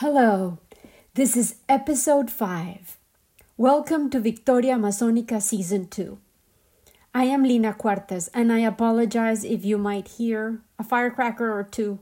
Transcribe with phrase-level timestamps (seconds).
[0.00, 0.58] Hello,
[1.14, 2.98] this is episode 5.
[3.56, 6.18] Welcome to Victoria Amazonica Season 2.
[7.12, 11.98] I am Lina Cuartas, and I apologize if you might hear a firecracker or two.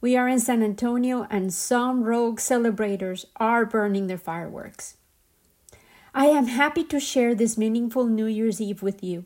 [0.00, 4.98] We are in San Antonio, and some rogue celebrators are burning their fireworks.
[6.14, 9.24] I am happy to share this meaningful New Year's Eve with you.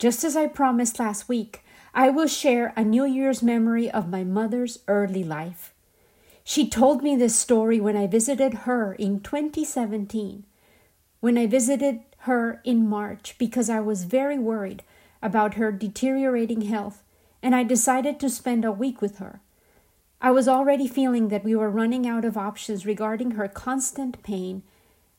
[0.00, 1.62] Just as I promised last week,
[1.94, 5.72] I will share a New Year's memory of my mother's early life.
[6.48, 10.46] She told me this story when I visited her in 2017,
[11.20, 14.82] when I visited her in March because I was very worried
[15.20, 17.02] about her deteriorating health
[17.42, 19.42] and I decided to spend a week with her.
[20.22, 24.62] I was already feeling that we were running out of options regarding her constant pain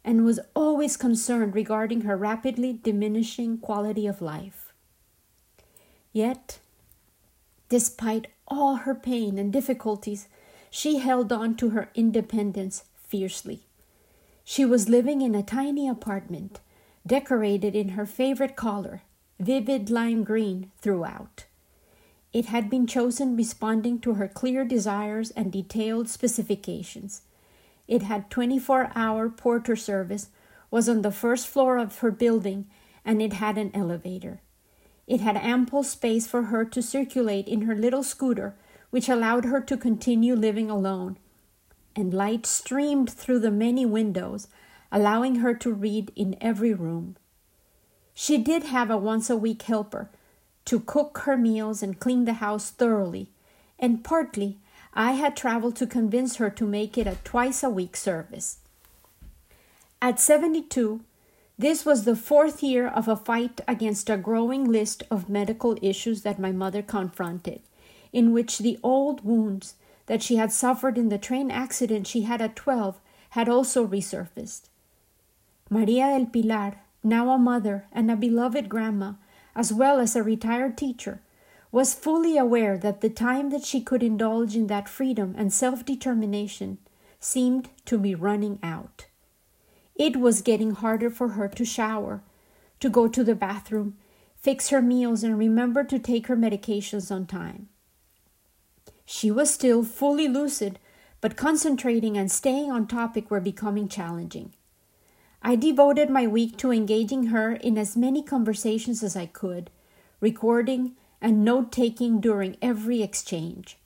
[0.04, 4.74] and was always concerned regarding her rapidly diminishing quality of life.
[6.12, 6.58] Yet,
[7.70, 10.28] despite all her pain and difficulties,
[10.70, 13.62] she held on to her independence fiercely.
[14.44, 16.60] She was living in a tiny apartment,
[17.06, 19.04] decorated in her favorite color,
[19.40, 21.46] vivid lime green throughout.
[22.32, 27.24] It had been chosen responding to her clear desires and detailed specifications.
[27.88, 30.30] It had 24 hour porter service,
[30.70, 32.68] was on the first floor of her building,
[33.04, 34.42] and it had an elevator.
[35.08, 38.56] It had ample space for her to circulate in her little scooter
[38.90, 41.18] which allowed her to continue living alone,
[41.96, 44.48] and light streamed through the many windows,
[44.92, 47.16] allowing her to read in every room.
[48.14, 50.10] She did have a once a week helper
[50.66, 53.30] to cook her meals and clean the house thoroughly,
[53.78, 54.58] and partly
[54.94, 58.58] I had traveled to convince her to make it a twice a week service.
[60.02, 61.02] At 72,
[61.58, 66.22] this was the fourth year of a fight against a growing list of medical issues
[66.24, 67.62] that my mother confronted
[68.12, 69.76] in which the old wounds
[70.08, 73.00] that she had suffered in the train accident she had at 12
[73.32, 74.70] had also resurfaced.
[75.70, 79.14] Maria del Pilar, now a mother and a beloved grandma,
[79.56, 81.22] as well as a retired teacher,
[81.72, 85.86] was fully aware that the time that she could indulge in that freedom and self
[85.86, 86.80] determination
[87.20, 89.06] seemed to be running out.
[89.96, 92.24] It was getting harder for her to shower,
[92.80, 93.98] to go to the bathroom,
[94.36, 97.68] fix her meals, and remember to take her medications on time.
[99.12, 100.78] She was still fully lucid,
[101.20, 104.54] but concentrating and staying on topic were becoming challenging.
[105.42, 109.72] I devoted my week to engaging her in as many conversations as I could,
[110.20, 113.80] recording and note taking during every exchange.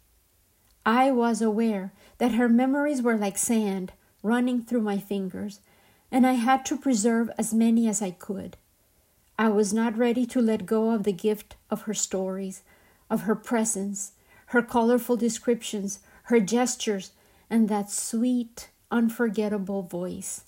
[0.86, 5.62] I was aware that her memories were like sand running through my fingers,
[6.12, 8.58] and I had to preserve as many as I could.
[9.40, 12.62] I was not ready to let go of the gift of her stories,
[13.10, 14.12] of her presence,
[14.54, 17.14] her colorful descriptions, her gestures,
[17.50, 20.44] and that sweet, unforgettable voice,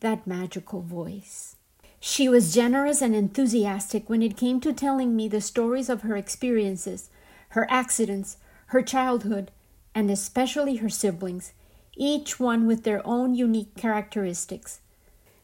[0.00, 1.56] that magical voice.
[2.00, 6.16] She was generous and enthusiastic when it came to telling me the stories of her
[6.16, 7.10] experiences,
[7.50, 8.38] her accidents,
[8.68, 9.50] her childhood,
[9.94, 11.52] and especially her siblings,
[11.94, 14.80] each one with their own unique characteristics.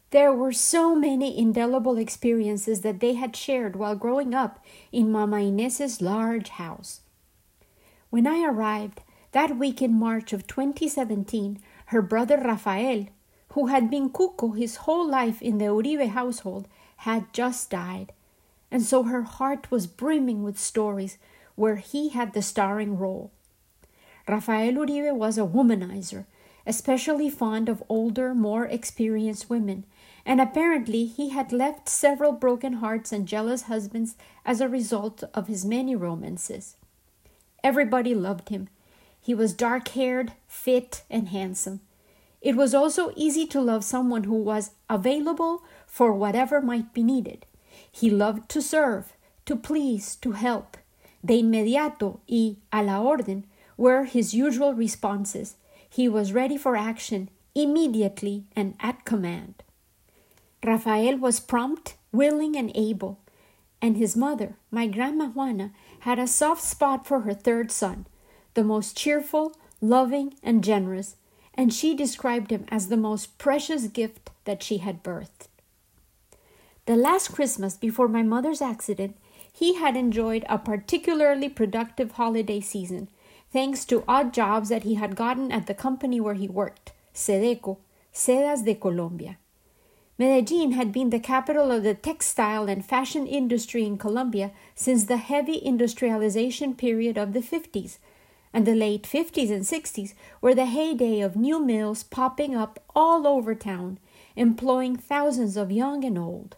[0.09, 5.41] There were so many indelible experiences that they had shared while growing up in Mama
[5.43, 7.03] Inez's large house.
[8.09, 9.01] When I arrived
[9.33, 13.07] that week in March of 2017, her brother Rafael,
[13.51, 16.69] who had been cuco his whole life in the Uribe household,
[16.99, 18.13] had just died,
[18.71, 21.19] and so her heart was brimming with stories
[21.57, 23.33] where he had the starring role.
[24.29, 26.27] Rafael Uribe was a womanizer,
[26.65, 29.85] especially fond of older, more experienced women,
[30.25, 35.49] and apparently he had left several broken hearts and jealous husbands as a result of
[35.49, 36.77] his many romances.
[37.67, 38.69] Everybody loved him.
[39.21, 41.81] He was dark haired, fit, and handsome.
[42.41, 47.45] It was also easy to love someone who was available for whatever might be needed.
[47.91, 49.15] He loved to serve,
[49.47, 50.77] to please, to help.
[51.25, 55.57] De inmediato y a la orden were his usual responses.
[55.91, 59.65] He was ready for action immediately and at command.
[60.63, 63.19] Rafael was prompt, willing, and able
[63.87, 68.05] and his mother, my Grandma Juana, had a soft spot for her third son,
[68.55, 71.15] the most cheerful, loving, and generous,
[71.55, 75.47] and she described him as the most precious gift that she had birthed.
[76.87, 79.17] The last Christmas before my mother's accident,
[79.53, 83.09] he had enjoyed a particularly productive holiday season,
[83.53, 87.79] thanks to odd jobs that he had gotten at the company where he worked, Sedeco,
[88.13, 89.39] Sedas de Colombia.
[90.19, 95.19] Medellin had been the capital of the textile and fashion industry in Colombia since the
[95.19, 97.99] heavy industrialization period of the 50s,
[98.53, 103.27] and the late 50s and 60s were the heyday of new mills popping up all
[103.27, 103.99] over town,
[104.37, 106.57] employing thousands of young and old.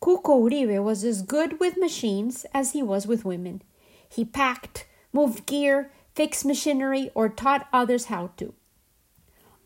[0.00, 3.62] Cuco Uribe was as good with machines as he was with women.
[4.08, 8.54] He packed, moved gear, fixed machinery, or taught others how to.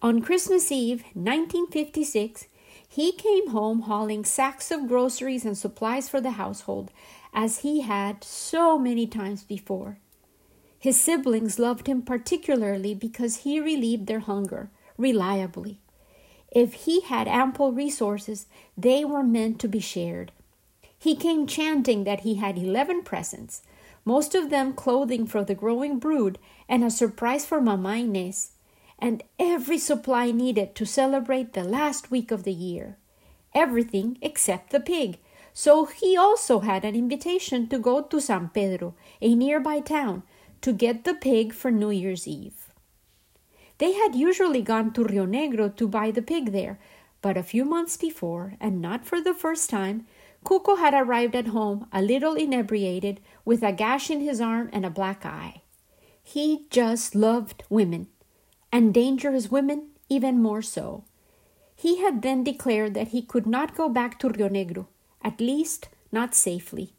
[0.01, 2.47] On Christmas Eve, 1956,
[2.93, 6.91] he came home hauling sacks of groceries and supplies for the household,
[7.33, 9.97] as he had so many times before.
[10.79, 14.69] His siblings loved him particularly because he relieved their hunger
[14.99, 15.81] reliably.
[16.51, 18.45] If he had ample resources,
[18.77, 20.31] they were meant to be shared.
[20.99, 23.63] He came chanting that he had eleven presents,
[24.05, 26.39] most of them clothing for the growing brood
[26.69, 28.51] and a surprise for Mama Inez,
[29.03, 32.97] and every supply needed to celebrate the last week of the year.
[33.53, 35.19] Everything except the pig.
[35.53, 40.23] So he also had an invitation to go to San Pedro, a nearby town,
[40.61, 42.71] to get the pig for New Year's Eve.
[43.79, 46.79] They had usually gone to Rio Negro to buy the pig there,
[47.21, 50.07] but a few months before, and not for the first time,
[50.45, 54.87] Cuco had arrived at home a little inebriated, with a gash in his arm and
[54.87, 55.63] a black eye.
[56.23, 58.07] He just loved women,
[58.73, 61.05] and dangerous women even more so.
[61.77, 64.87] He had then declared that he could not go back to Rio Negro,
[65.23, 66.93] at least not safely.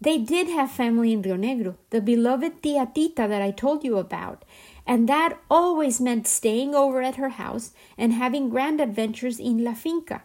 [0.00, 3.98] They did have family in Rio Negro, the beloved Tia Tita that I told you
[3.98, 4.44] about,
[4.84, 9.74] and that always meant staying over at her house and having grand adventures in La
[9.74, 10.22] Finca.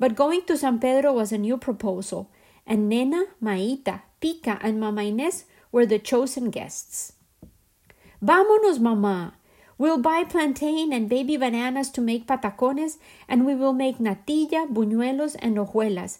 [0.00, 2.28] But going to San Pedro was a new proposal,
[2.66, 7.12] and Nena, Maita, Pica, and Mama Inez were the chosen guests.
[8.20, 9.32] Vámonos, mamá.
[9.80, 15.36] We'll buy plantain and baby bananas to make patacones, and we will make natilla, buñuelos,
[15.38, 16.18] and hojuelas.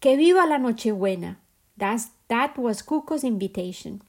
[0.00, 1.36] Que viva la Nochebuena!
[1.76, 4.00] That's, that was Cuco's invitation.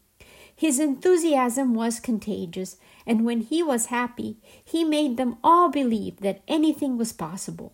[0.56, 6.42] His enthusiasm was contagious, and when he was happy, he made them all believe that
[6.48, 7.74] anything was possible.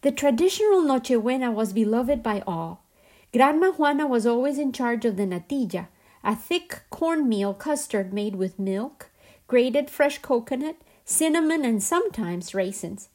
[0.00, 2.86] The traditional Nochebuena was beloved by all.
[3.34, 5.88] Grandma Juana was always in charge of the natilla,
[6.24, 9.10] a thick cornmeal custard made with milk,
[9.46, 13.08] grated fresh coconut, cinnamon, and sometimes raisins.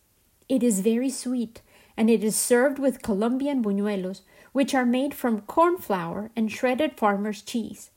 [0.48, 1.62] It is very sweet,
[1.98, 4.22] and it is served with Colombian buñuelos,
[4.52, 7.92] which are made from corn flour and shredded farmer's cheese.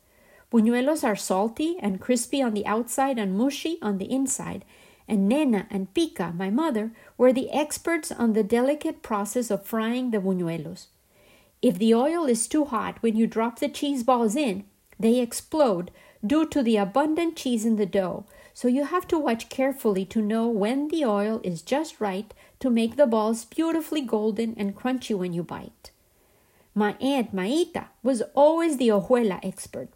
[0.51, 4.65] Buñuelos are salty and crispy on the outside and mushy on the inside,
[5.09, 10.11] and Nena and Pica, my mother, were the experts on the delicate process of frying
[10.11, 10.87] the buñuelos.
[11.63, 14.65] If the oil is too hot when you drop the cheese balls in,
[14.99, 15.91] they explode
[16.25, 18.25] due to the abundant cheese in the dough,
[18.55, 22.71] so you have to watch carefully to know when the oil is just right to
[22.71, 25.91] make the balls beautifully golden and crunchy when you bite.
[26.75, 29.89] My aunt Maita was always the hojuela expert.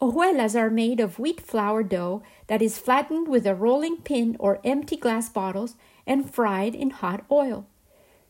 [0.00, 4.60] Hojuelas are made of wheat flour dough that is flattened with a rolling pin or
[4.62, 5.74] empty glass bottles
[6.06, 7.66] and fried in hot oil.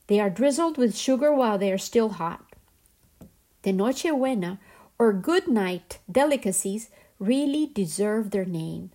[0.06, 2.44] They are drizzled with sugar while they are still hot.
[3.62, 4.60] The Noche Buena
[4.98, 8.90] or good night delicacies really deserve their name.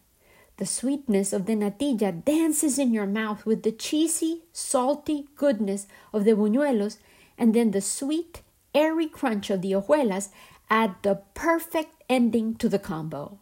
[0.58, 6.24] The sweetness of the natilla dances in your mouth with the cheesy, salty goodness of
[6.24, 6.98] the buñuelos,
[7.38, 8.42] and then the sweet,
[8.76, 10.30] airy crunch of the hojuelas
[10.70, 13.40] add the perfect ending to the combo.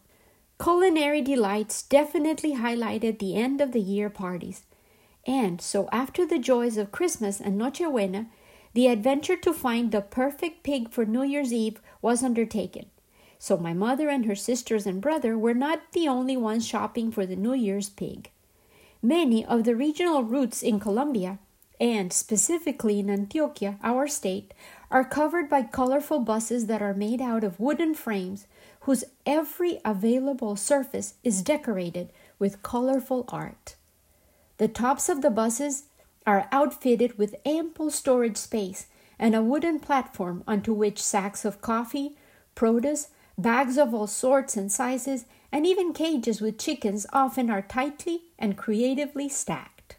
[0.62, 4.62] Culinary delights definitely highlighted the end of the year parties.
[5.26, 8.26] And so, after the joys of Christmas and Noche Buena,
[8.72, 12.86] the adventure to find the perfect pig for New Year's Eve was undertaken.
[13.42, 17.24] So, my mother and her sisters and brother were not the only ones shopping for
[17.24, 18.30] the New Year's pig.
[19.02, 21.38] Many of the regional routes in Colombia,
[21.80, 24.52] and specifically in Antioquia, our state,
[24.90, 28.46] are covered by colorful buses that are made out of wooden frames
[28.80, 33.74] whose every available surface is decorated with colorful art.
[34.58, 35.84] The tops of the buses
[36.26, 42.16] are outfitted with ample storage space and a wooden platform onto which sacks of coffee,
[42.54, 43.08] produce,
[43.42, 48.56] bags of all sorts and sizes, and even cages with chickens often are tightly and
[48.56, 49.96] creatively stacked.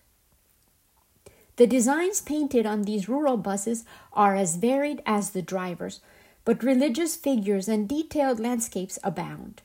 [1.58, 6.00] The designs painted on these rural buses are as varied as the drivers,
[6.46, 9.62] but religious figures and detailed landscapes abound.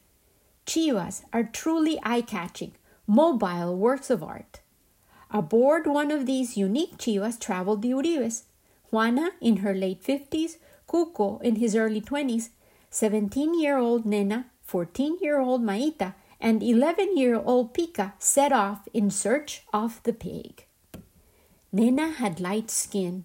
[0.66, 2.72] Chivas are truly eye catching,
[3.06, 4.60] mobile works of art.
[5.30, 8.44] Aboard one of these unique chivas traveled the Uribes
[8.90, 10.56] Juana in her late 50s,
[10.88, 12.50] Cuco in his early 20s,
[12.90, 18.88] 17 year old Nena, 14 year old Maita, and 11 year old Pica set off
[18.92, 20.66] in search of the pig.
[21.72, 23.24] Nena had light skin,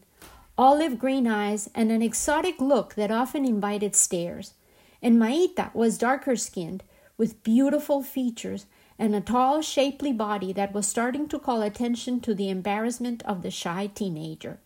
[0.58, 4.54] olive green eyes, and an exotic look that often invited stares,
[5.02, 6.84] and Maita was darker skinned,
[7.18, 8.66] with beautiful features
[8.98, 13.42] and a tall, shapely body that was starting to call attention to the embarrassment of
[13.42, 14.60] the shy teenager.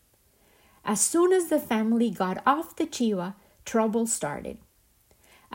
[0.84, 4.58] As soon as the family got off the Chiva, trouble started.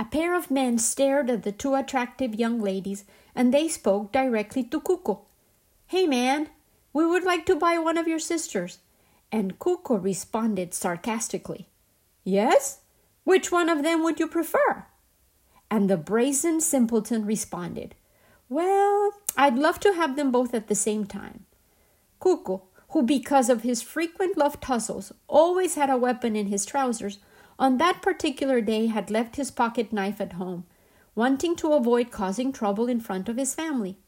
[0.00, 3.04] A pair of men stared at the two attractive young ladies
[3.34, 5.26] and they spoke directly to Cuco.
[5.88, 6.48] Hey man,
[6.94, 8.78] we would like to buy one of your sisters.
[9.30, 11.68] And Cuco responded sarcastically,
[12.24, 12.80] Yes?
[13.24, 14.86] Which one of them would you prefer?
[15.70, 17.94] And the brazen simpleton responded,
[18.48, 21.44] Well, I'd love to have them both at the same time.
[22.22, 27.18] Cuco, who because of his frequent love tussles always had a weapon in his trousers,
[27.60, 30.64] on that particular day had left his pocket knife at home,
[31.14, 33.98] wanting to avoid causing trouble in front of his family.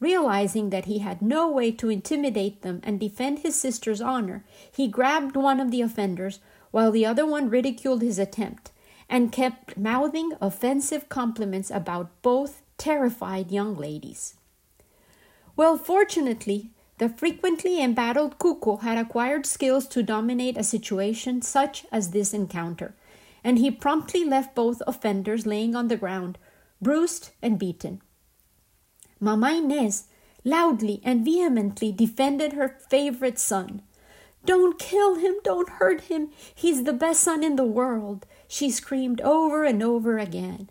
[0.00, 4.88] Realizing that he had no way to intimidate them and defend his sister's honor, he
[4.88, 6.40] grabbed one of the offenders
[6.72, 8.72] while the other one ridiculed his attempt
[9.08, 14.34] and kept mouthing offensive compliments about both terrified young ladies.
[15.54, 22.10] Well, fortunately, the frequently embattled Cuco had acquired skills to dominate a situation such as
[22.10, 22.94] this encounter,
[23.42, 26.38] and he promptly left both offenders laying on the ground,
[26.80, 28.00] bruised and beaten.
[29.20, 30.08] Mama Inez
[30.44, 33.82] loudly and vehemently defended her favorite son.
[34.44, 39.20] Don't kill him, don't hurt him, he's the best son in the world, she screamed
[39.22, 40.68] over and over again.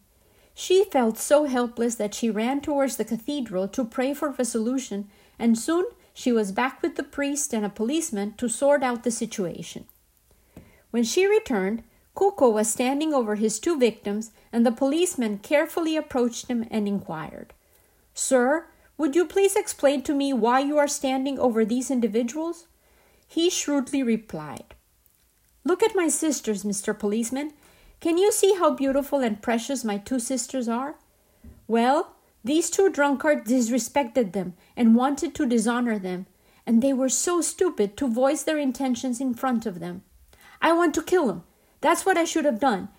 [0.53, 5.57] She felt so helpless that she ran towards the cathedral to pray for resolution, and
[5.57, 9.85] soon she was back with the priest and a policeman to sort out the situation.
[10.91, 11.83] When she returned,
[12.15, 17.53] Cuco was standing over his two victims, and the policeman carefully approached him and inquired,
[18.13, 18.67] Sir,
[18.97, 22.67] would you please explain to me why you are standing over these individuals?
[23.27, 24.75] He shrewdly replied,
[25.63, 26.97] Look at my sisters, Mr.
[26.97, 27.53] Policeman.
[27.99, 30.95] Can you see how beautiful and precious my two sisters are?
[31.67, 32.12] Well,
[32.43, 36.25] these two drunkards disrespected them and wanted to dishonor them,
[36.65, 40.03] and they were so stupid to voice their intentions in front of them.
[40.61, 41.43] I want to kill them.
[41.81, 42.89] That's what I should have done.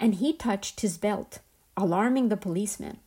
[0.00, 1.40] And he touched his belt,
[1.76, 2.98] alarming the policeman.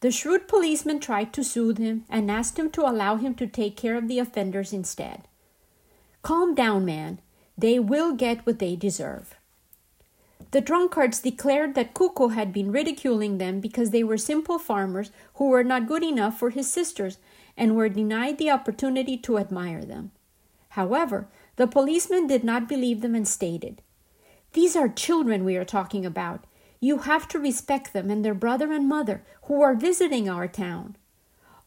[0.00, 3.76] The shrewd policeman tried to soothe him and asked him to allow him to take
[3.76, 5.26] care of the offenders instead.
[6.22, 7.20] Calm down, man.
[7.56, 9.34] They will get what they deserve.
[10.54, 15.48] The drunkards declared that Cuco had been ridiculing them because they were simple farmers who
[15.48, 17.18] were not good enough for his sisters
[17.56, 20.12] and were denied the opportunity to admire them.
[20.68, 23.82] However, the policeman did not believe them and stated,
[24.52, 26.44] These are children we are talking about.
[26.78, 30.94] You have to respect them and their brother and mother who are visiting our town.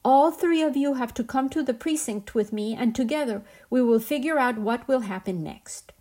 [0.05, 3.81] All three of you have to come to the precinct with me, and together we
[3.81, 5.91] will figure out what will happen next.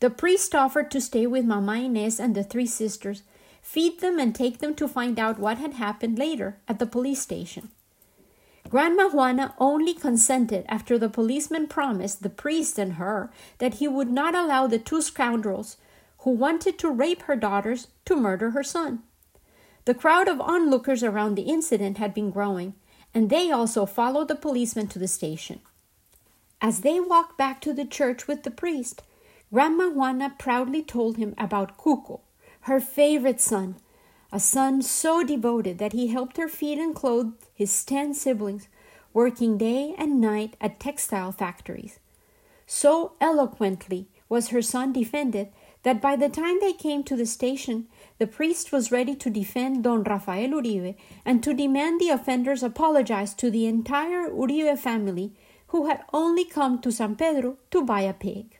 [0.00, 3.22] The priest offered to stay with Mama Inez and the three sisters,
[3.62, 7.20] feed them, and take them to find out what had happened later at the police
[7.20, 7.70] station.
[8.68, 14.10] Grandma Juana only consented after the policeman promised the priest and her that he would
[14.10, 15.78] not allow the two scoundrels
[16.18, 19.02] who wanted to rape her daughters to murder her son.
[19.86, 22.74] The crowd of onlookers around the incident had been growing,
[23.14, 25.60] and they also followed the policeman to the station.
[26.60, 29.02] As they walked back to the church with the priest,
[29.50, 32.20] Grandma Juana proudly told him about Cuco,
[32.62, 33.76] her favorite son,
[34.30, 38.68] a son so devoted that he helped her feed and clothe his ten siblings,
[39.14, 41.98] working day and night at textile factories.
[42.66, 45.48] So eloquently was her son defended
[45.82, 47.86] that by the time they came to the station,
[48.18, 53.32] the priest was ready to defend Don Rafael Uribe and to demand the offenders apologize
[53.34, 55.32] to the entire Uribe family
[55.68, 58.57] who had only come to San Pedro to buy a pig.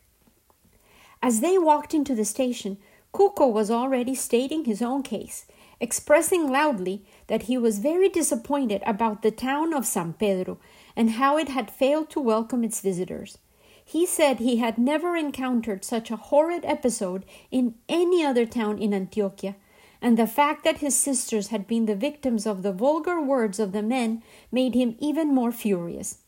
[1.21, 2.77] As they walked into the station,
[3.13, 5.45] Cuco was already stating his own case,
[5.79, 10.59] expressing loudly that he was very disappointed about the town of San Pedro
[10.95, 13.37] and how it had failed to welcome its visitors.
[13.83, 18.93] He said he had never encountered such a horrid episode in any other town in
[18.93, 19.55] Antioquia,
[20.01, 23.71] and the fact that his sisters had been the victims of the vulgar words of
[23.71, 24.21] the men
[24.51, 26.19] made him even more furious.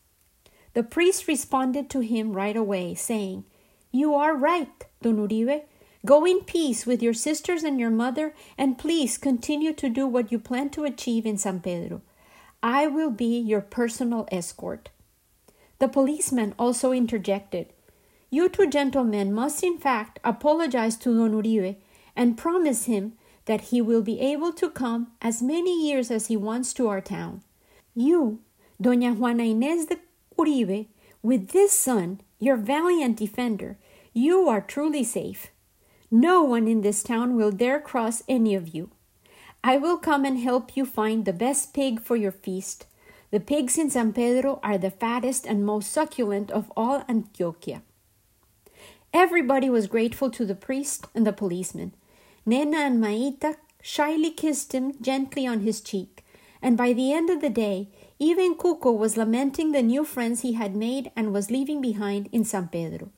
[0.74, 3.44] The priest responded to him right away, saying,
[3.92, 5.62] you are right, Don Uribe.
[6.04, 10.32] Go in peace with your sisters and your mother, and please continue to do what
[10.32, 12.02] you plan to achieve in San Pedro.
[12.62, 14.90] I will be your personal escort.
[15.78, 17.72] The policeman also interjected.
[18.30, 21.76] You two gentlemen must, in fact, apologize to Don Uribe
[22.16, 23.12] and promise him
[23.44, 27.00] that he will be able to come as many years as he wants to our
[27.00, 27.42] town.
[27.94, 28.40] You,
[28.82, 29.98] Doña Juana Inés de
[30.38, 30.86] Uribe,
[31.22, 33.78] with this son, your valiant defender,
[34.12, 35.52] you are truly safe.
[36.10, 38.90] No one in this town will dare cross any of you.
[39.62, 42.86] I will come and help you find the best pig for your feast.
[43.30, 47.82] The pigs in San Pedro are the fattest and most succulent of all Antioquia.
[49.14, 51.94] Everybody was grateful to the priest and the policeman.
[52.44, 56.24] Nena and Maita shyly kissed him gently on his cheek,
[56.60, 57.88] and by the end of the day,
[58.22, 62.44] even Cuco was lamenting the new friends he had made and was leaving behind in
[62.44, 63.10] San Pedro.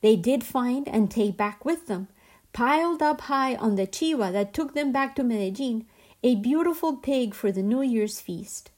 [0.00, 2.08] They did find and take back with them,
[2.54, 5.84] piled up high on the chiva that took them back to Medellin,
[6.22, 8.70] a beautiful pig for the New Year's feast.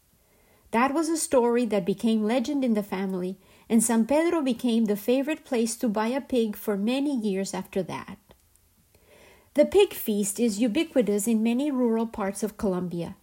[0.73, 3.39] That was a story that became legend in the family,
[3.69, 7.85] and San Pedro became the favorite place to buy a pig for many years after
[7.85, 8.19] that.
[9.55, 13.15] The pig feast is ubiquitous in many rural parts of Colombia.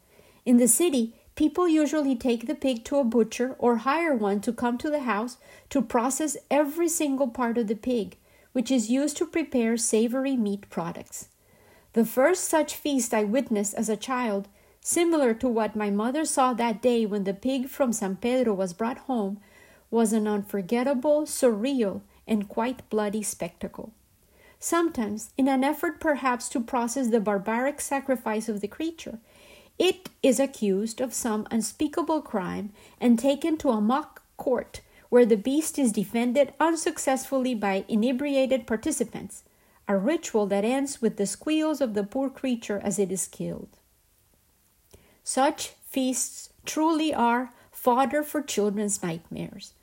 [0.45, 4.51] In the city, people usually take the pig to a butcher or hire one to
[4.51, 5.37] come to the house
[5.69, 8.17] to process every single part of the pig,
[8.51, 11.29] which is used to prepare savory meat products.
[11.93, 14.49] The first such feast I witnessed as a child
[14.81, 18.73] similar to what my mother saw that day when the pig from San Pedro was
[18.73, 19.39] brought home,
[19.89, 23.93] was an unforgettable, surreal, and quite bloody spectacle.
[24.59, 29.19] Sometimes, in an effort perhaps to process the barbaric sacrifice of the creature,
[29.79, 35.37] it is accused of some unspeakable crime and taken to a mock court where the
[35.37, 39.43] beast is defended unsuccessfully by inebriated participants,
[39.87, 43.69] a ritual that ends with the squeals of the poor creature as it is killed.
[45.23, 49.73] Such feasts truly are fodder for children's nightmares.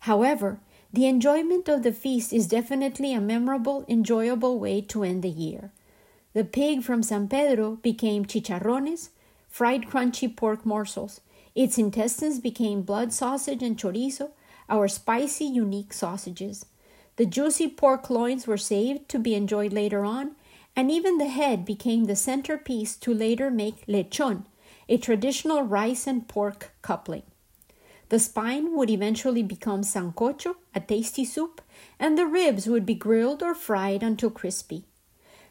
[0.00, 0.58] However,
[0.92, 5.70] the enjoyment of the feast is definitely a memorable, enjoyable way to end the year.
[6.32, 9.10] The pig from San Pedro became chicharrones,
[9.58, 11.20] fried crunchy pork morsels.
[11.56, 14.30] Its intestines became blood sausage and chorizo,
[14.68, 16.66] our spicy, unique sausages.
[17.16, 20.36] The juicy pork loins were saved to be enjoyed later on,
[20.76, 24.44] and even the head became the centerpiece to later make lechon,
[24.88, 27.24] a traditional rice and pork coupling.
[28.10, 31.60] The spine would eventually become sancocho, a tasty soup,
[31.98, 34.84] and the ribs would be grilled or fried until crispy.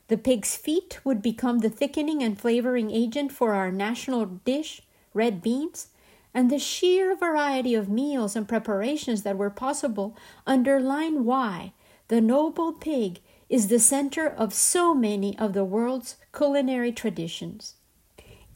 [0.07, 4.81] The pig's feet would become the thickening and flavoring agent for our national dish,
[5.13, 5.89] red beans,
[6.33, 10.15] and the sheer variety of meals and preparations that were possible
[10.45, 11.73] underline why
[12.07, 17.75] the noble pig is the center of so many of the world's culinary traditions.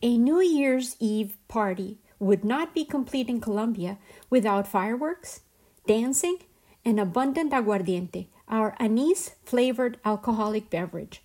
[0.02, 3.98] A New Year's Eve party would not be complete in Colombia
[4.30, 5.42] without fireworks,
[5.86, 6.38] dancing,
[6.86, 11.22] and abundant aguardiente, our anise flavored alcoholic beverage.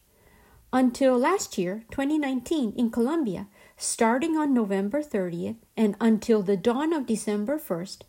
[0.73, 7.07] Until last year, 2019, in Colombia, starting on November 30th and until the dawn of
[7.07, 8.03] December 1st,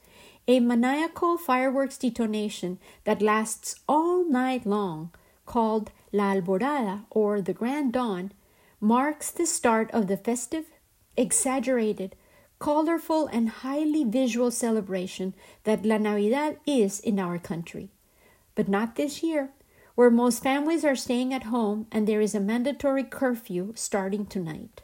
[0.48, 5.12] a maniacal fireworks detonation that lasts all night long,
[5.46, 8.32] called La Alborada or the Grand Dawn,
[8.80, 10.66] marks the start of the festive,
[11.16, 12.16] exaggerated,
[12.60, 17.92] colorful, and highly visual celebration that La Navidad is in our country.
[18.56, 19.52] But not this year,
[19.98, 24.84] where most families are staying at home and there is a mandatory curfew starting tonight.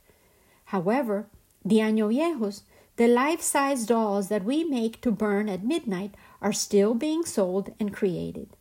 [0.65, 1.27] However,
[1.63, 2.63] the Año Viejos,
[2.95, 7.71] the life size dolls that we make to burn at midnight, are still being sold
[7.79, 8.57] and created.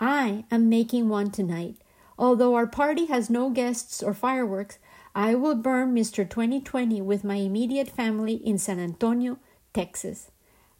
[0.00, 1.76] I am making one tonight
[2.18, 4.78] Although our party has no guests or fireworks,
[5.14, 6.28] I will burn Mr.
[6.28, 9.38] 2020 with my immediate family in San Antonio,
[9.74, 10.30] Texas.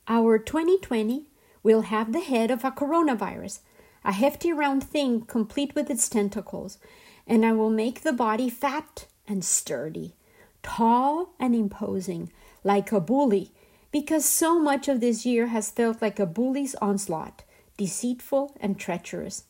[0.08, 1.26] Our 2020
[1.62, 3.60] will have the head of a coronavirus,
[4.06, 6.78] a hefty round thing complete with its tentacles,
[7.26, 10.14] and I will make the body fat and sturdy,
[10.62, 12.30] tall and imposing,
[12.62, 13.50] like a bully,
[13.90, 17.42] because so much of this year has felt like a bully's onslaught,
[17.76, 19.42] deceitful and treacherous.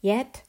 [0.00, 0.42] Yet,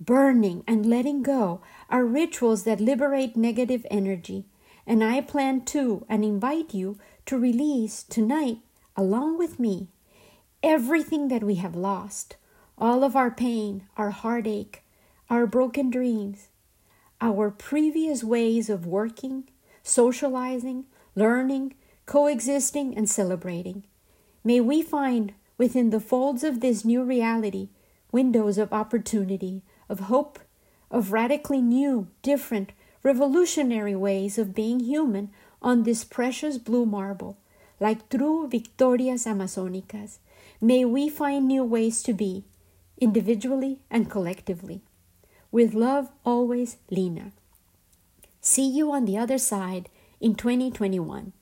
[0.00, 4.46] burning, and letting go are rituals that liberate negative energy.
[4.88, 8.58] And I plan to and invite you to release tonight,
[8.96, 9.86] along with me,
[10.64, 12.36] everything that we have lost
[12.78, 14.82] all of our pain, our heartache,
[15.30, 16.48] our broken dreams,
[17.20, 19.44] our previous ways of working,
[19.82, 21.74] socializing, learning,
[22.06, 23.84] coexisting, and celebrating.
[24.44, 27.68] May we find within the folds of this new reality
[28.10, 30.38] windows of opportunity, of hope,
[30.90, 35.30] of radically new, different, revolutionary ways of being human
[35.62, 37.38] on this precious blue marble,
[37.80, 40.18] like true Victorias Amazonicas.
[40.60, 42.44] May we find new ways to be,
[43.02, 44.80] individually and collectively.
[45.50, 47.32] With love, always, Lena.
[48.40, 49.88] See you on the other side
[50.20, 51.32] in 2021.